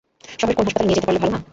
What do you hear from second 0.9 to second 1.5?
যেতে পারলে না?